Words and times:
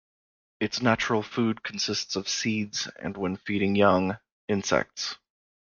Its 0.59 0.81
natural 0.81 1.21
food 1.21 1.61
consists 1.61 2.15
of 2.15 2.27
seeds 2.27 2.87
and 2.99 3.15
when 3.15 3.35
feeding 3.37 3.75
young, 3.75 4.17
insects. 4.47 5.19